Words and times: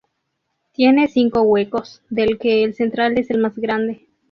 Tiene 0.71 1.09
cinco 1.09 1.43
huecos, 1.43 2.01
del 2.09 2.39
que 2.39 2.63
el 2.63 2.73
central 2.73 3.19
es 3.19 3.29
el 3.29 3.37
más 3.37 3.55
grande. 3.57 4.07